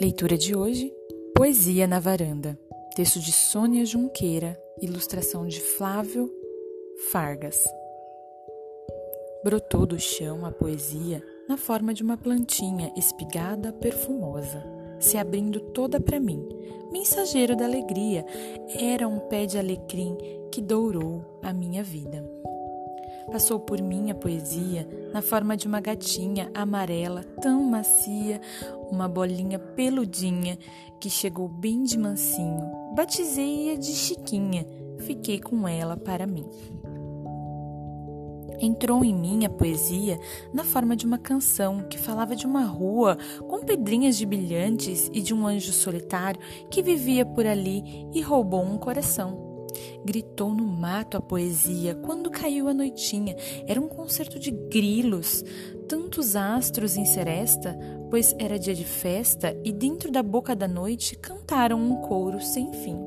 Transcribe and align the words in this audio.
Leitura 0.00 0.36
de 0.36 0.56
hoje: 0.56 0.92
Poesia 1.36 1.86
na 1.86 2.00
Varanda. 2.00 2.58
Texto 2.96 3.20
de 3.20 3.30
Sônia 3.30 3.84
Junqueira, 3.84 4.60
ilustração 4.80 5.46
de 5.46 5.60
Flávio 5.60 6.30
Fargas. 7.10 7.62
Brotou 9.44 9.86
do 9.86 9.98
chão 9.98 10.46
a 10.46 10.50
poesia 10.50 11.22
na 11.48 11.56
forma 11.56 11.92
de 11.92 12.02
uma 12.02 12.16
plantinha 12.16 12.92
espigada 12.96 13.72
perfumosa, 13.72 14.64
se 14.98 15.18
abrindo 15.18 15.60
toda 15.60 16.00
para 16.00 16.20
mim. 16.20 16.48
Mensageiro 16.90 17.54
da 17.54 17.64
alegria, 17.64 18.24
era 18.78 19.06
um 19.06 19.18
pé 19.28 19.46
de 19.46 19.58
alecrim 19.58 20.16
que 20.50 20.60
dourou 20.60 21.40
a 21.42 21.52
minha 21.52 21.82
vida. 21.82 22.24
Passou 23.30 23.58
por 23.58 23.80
mim 23.80 24.10
a 24.10 24.14
poesia 24.14 24.88
na 25.12 25.22
forma 25.22 25.56
de 25.56 25.66
uma 25.66 25.80
gatinha 25.80 26.50
amarela 26.54 27.24
tão 27.40 27.62
macia, 27.62 28.40
uma 28.90 29.08
bolinha 29.08 29.58
peludinha 29.58 30.58
que 31.00 31.08
chegou 31.08 31.48
bem 31.48 31.82
de 31.84 31.98
mansinho. 31.98 32.70
Batizei-a 32.94 33.76
de 33.76 33.92
Chiquinha, 33.92 34.66
fiquei 35.00 35.40
com 35.40 35.66
ela 35.66 35.96
para 35.96 36.26
mim. 36.26 36.46
Entrou 38.60 39.04
em 39.04 39.14
mim 39.14 39.44
a 39.44 39.50
poesia 39.50 40.18
na 40.52 40.64
forma 40.64 40.94
de 40.94 41.04
uma 41.04 41.18
canção 41.18 41.82
que 41.88 41.98
falava 41.98 42.36
de 42.36 42.46
uma 42.46 42.64
rua 42.64 43.18
com 43.48 43.60
pedrinhas 43.60 44.16
de 44.16 44.24
brilhantes 44.24 45.10
e 45.12 45.20
de 45.20 45.34
um 45.34 45.46
anjo 45.46 45.72
solitário 45.72 46.40
que 46.70 46.82
vivia 46.82 47.26
por 47.26 47.46
ali 47.46 48.08
e 48.14 48.20
roubou 48.20 48.62
um 48.62 48.78
coração. 48.78 49.43
Gritou 50.04 50.54
no 50.54 50.64
mato 50.64 51.16
a 51.16 51.20
poesia 51.20 51.94
quando 51.94 52.30
caiu 52.30 52.68
a 52.68 52.74
noitinha. 52.74 53.36
Era 53.66 53.80
um 53.80 53.88
concerto 53.88 54.38
de 54.38 54.50
grilos, 54.50 55.44
tantos 55.88 56.36
astros 56.36 56.96
em 56.96 57.04
seresta, 57.04 57.78
pois 58.10 58.34
era 58.38 58.58
dia 58.58 58.74
de 58.74 58.84
festa 58.84 59.56
e 59.64 59.72
dentro 59.72 60.10
da 60.10 60.22
boca 60.22 60.54
da 60.54 60.68
noite 60.68 61.16
cantaram 61.16 61.80
um 61.80 61.96
coro 62.02 62.40
sem 62.40 62.72
fim. 62.72 62.98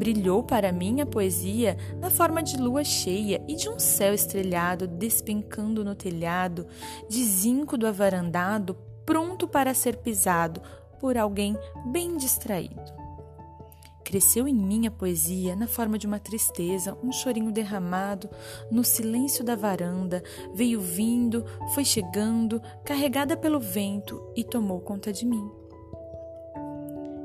Brilhou 0.00 0.42
para 0.42 0.72
mim 0.72 1.02
a 1.02 1.06
poesia 1.06 1.76
na 2.00 2.08
forma 2.08 2.42
de 2.42 2.56
lua 2.56 2.82
cheia 2.82 3.42
e 3.46 3.54
de 3.54 3.68
um 3.68 3.78
céu 3.78 4.14
estrelhado 4.14 4.86
despencando 4.86 5.84
no 5.84 5.94
telhado, 5.94 6.66
de 7.06 7.22
zinco 7.22 7.76
do 7.76 7.86
avarandado, 7.86 8.74
pronto 9.04 9.46
para 9.46 9.74
ser 9.74 9.98
pisado 9.98 10.62
por 10.98 11.18
alguém 11.18 11.54
bem 11.92 12.16
distraído. 12.16 12.99
Cresceu 14.10 14.48
em 14.48 14.54
mim 14.54 14.88
a 14.88 14.90
poesia 14.90 15.54
na 15.54 15.68
forma 15.68 15.96
de 15.96 16.04
uma 16.04 16.18
tristeza, 16.18 16.98
um 17.00 17.12
chorinho 17.12 17.52
derramado 17.52 18.28
no 18.68 18.82
silêncio 18.82 19.44
da 19.44 19.54
varanda, 19.54 20.20
veio 20.52 20.80
vindo, 20.80 21.44
foi 21.76 21.84
chegando, 21.84 22.60
carregada 22.84 23.36
pelo 23.36 23.60
vento 23.60 24.20
e 24.34 24.42
tomou 24.42 24.80
conta 24.80 25.12
de 25.12 25.24
mim. 25.24 25.48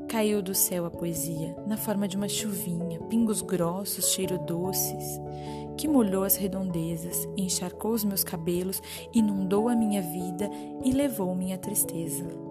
Caiu 0.08 0.40
do 0.40 0.54
céu 0.54 0.86
a 0.86 0.90
poesia, 0.92 1.56
na 1.66 1.76
forma 1.76 2.06
de 2.06 2.16
uma 2.16 2.28
chuvinha, 2.28 3.00
pingos 3.08 3.42
grossos, 3.42 4.12
cheiro 4.12 4.38
doces, 4.38 5.20
que 5.76 5.88
molhou 5.88 6.22
as 6.22 6.36
redondezas, 6.36 7.26
encharcou 7.36 7.94
os 7.94 8.04
meus 8.04 8.22
cabelos, 8.22 8.80
inundou 9.12 9.68
a 9.68 9.74
minha 9.74 10.00
vida 10.00 10.48
e 10.84 10.92
levou 10.92 11.34
minha 11.34 11.58
tristeza. 11.58 12.45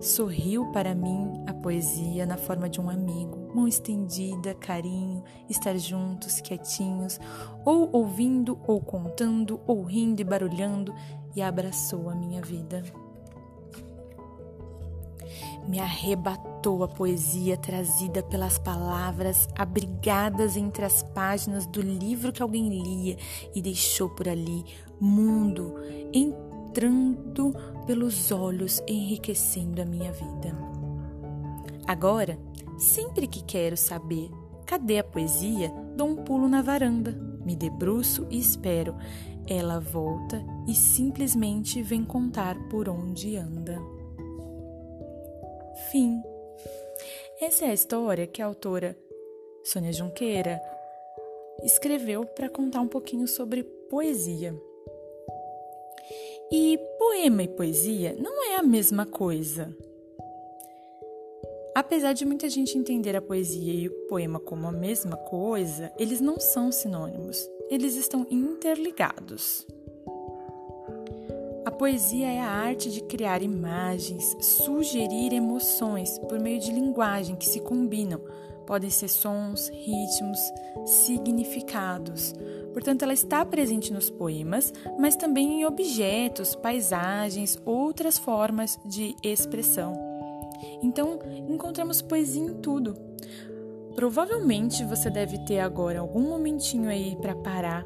Sorriu 0.00 0.66
para 0.66 0.94
mim 0.94 1.42
a 1.46 1.52
poesia 1.52 2.24
na 2.24 2.36
forma 2.36 2.68
de 2.68 2.80
um 2.80 2.88
amigo, 2.88 3.52
mão 3.52 3.66
estendida, 3.66 4.54
carinho, 4.54 5.24
estar 5.50 5.76
juntos, 5.76 6.40
quietinhos, 6.40 7.18
ou 7.64 7.90
ouvindo, 7.92 8.60
ou 8.64 8.80
contando, 8.80 9.60
ou 9.66 9.82
rindo 9.82 10.20
e 10.20 10.24
barulhando, 10.24 10.94
e 11.34 11.42
abraçou 11.42 12.08
a 12.08 12.14
minha 12.14 12.40
vida. 12.40 12.84
Me 15.66 15.80
arrebatou 15.80 16.84
a 16.84 16.88
poesia 16.88 17.56
trazida 17.56 18.22
pelas 18.22 18.56
palavras 18.56 19.48
abrigadas 19.56 20.56
entre 20.56 20.84
as 20.84 21.02
páginas 21.02 21.66
do 21.66 21.82
livro 21.82 22.32
que 22.32 22.40
alguém 22.40 22.68
lia 22.68 23.16
e 23.52 23.60
deixou 23.60 24.08
por 24.08 24.28
ali 24.28 24.64
mundo 25.00 25.74
entrando 26.78 27.52
pelos 27.86 28.30
olhos, 28.30 28.80
enriquecendo 28.86 29.82
a 29.82 29.84
minha 29.84 30.12
vida. 30.12 30.56
Agora, 31.86 32.38
sempre 32.78 33.26
que 33.26 33.42
quero 33.42 33.76
saber 33.76 34.30
cadê 34.64 34.98
a 34.98 35.04
poesia, 35.04 35.70
dou 35.96 36.08
um 36.08 36.16
pulo 36.16 36.48
na 36.48 36.62
varanda, 36.62 37.12
me 37.44 37.56
debruço 37.56 38.26
e 38.30 38.38
espero. 38.38 38.94
Ela 39.48 39.80
volta 39.80 40.44
e 40.68 40.74
simplesmente 40.74 41.82
vem 41.82 42.04
contar 42.04 42.56
por 42.68 42.88
onde 42.88 43.36
anda. 43.36 43.80
Fim. 45.90 46.22
Essa 47.40 47.64
é 47.64 47.70
a 47.70 47.74
história 47.74 48.26
que 48.26 48.42
a 48.42 48.46
autora 48.46 48.96
Sônia 49.64 49.92
Junqueira 49.92 50.60
escreveu 51.64 52.24
para 52.24 52.48
contar 52.48 52.80
um 52.80 52.88
pouquinho 52.88 53.26
sobre 53.26 53.64
poesia. 53.64 54.54
E 56.50 56.78
poema 56.98 57.42
e 57.42 57.48
poesia 57.48 58.16
não 58.18 58.42
é 58.42 58.56
a 58.56 58.62
mesma 58.62 59.04
coisa. 59.04 59.76
Apesar 61.74 62.14
de 62.14 62.24
muita 62.24 62.48
gente 62.48 62.78
entender 62.78 63.14
a 63.14 63.20
poesia 63.20 63.74
e 63.74 63.86
o 63.86 64.06
poema 64.08 64.40
como 64.40 64.66
a 64.66 64.72
mesma 64.72 65.16
coisa, 65.16 65.92
eles 65.98 66.22
não 66.22 66.40
são 66.40 66.72
sinônimos, 66.72 67.38
eles 67.70 67.96
estão 67.96 68.26
interligados. 68.30 69.66
A 71.66 71.70
poesia 71.70 72.28
é 72.28 72.40
a 72.40 72.48
arte 72.48 72.90
de 72.90 73.02
criar 73.02 73.42
imagens, 73.42 74.34
sugerir 74.40 75.34
emoções 75.34 76.18
por 76.20 76.40
meio 76.40 76.60
de 76.60 76.72
linguagem 76.72 77.36
que 77.36 77.46
se 77.46 77.60
combinam. 77.60 78.22
Podem 78.66 78.88
ser 78.88 79.08
sons, 79.08 79.68
ritmos, 79.68 80.40
significados, 80.86 82.34
Portanto, 82.78 83.02
ela 83.02 83.12
está 83.12 83.44
presente 83.44 83.92
nos 83.92 84.08
poemas, 84.08 84.72
mas 85.00 85.16
também 85.16 85.62
em 85.62 85.64
objetos, 85.64 86.54
paisagens, 86.54 87.60
outras 87.66 88.16
formas 88.16 88.78
de 88.84 89.16
expressão. 89.20 89.94
Então, 90.80 91.18
encontramos 91.48 92.00
poesia 92.00 92.40
em 92.40 92.54
tudo. 92.54 92.94
Provavelmente 93.96 94.84
você 94.84 95.10
deve 95.10 95.38
ter 95.38 95.58
agora 95.58 95.98
algum 95.98 96.28
momentinho 96.28 96.88
aí 96.88 97.16
para 97.20 97.34
parar, 97.34 97.84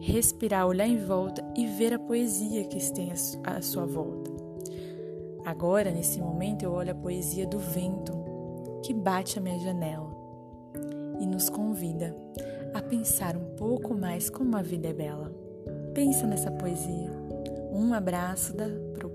respirar, 0.00 0.66
olhar 0.66 0.88
em 0.88 0.96
volta 0.96 1.44
e 1.54 1.66
ver 1.66 1.92
a 1.92 1.98
poesia 1.98 2.64
que 2.64 2.78
tem 2.92 3.12
à 3.44 3.60
sua 3.60 3.84
volta. 3.84 4.30
Agora, 5.44 5.90
nesse 5.90 6.18
momento, 6.18 6.62
eu 6.62 6.72
olho 6.72 6.92
a 6.92 6.94
poesia 6.94 7.46
do 7.46 7.58
vento 7.58 8.14
que 8.82 8.94
bate 8.94 9.38
à 9.38 9.42
minha 9.42 9.58
janela 9.58 10.10
e 11.20 11.26
nos 11.26 11.50
convida 11.50 12.16
a 12.38 12.49
pensar 12.90 13.36
um 13.36 13.54
pouco 13.54 13.94
mais 13.94 14.28
como 14.28 14.56
a 14.56 14.62
vida 14.62 14.88
é 14.88 14.92
bela. 14.92 15.32
Pensa 15.94 16.26
nessa 16.26 16.50
poesia. 16.50 17.10
Um 17.72 17.94
abraço 17.94 18.52
da 18.52 18.66
Pro 18.94 19.08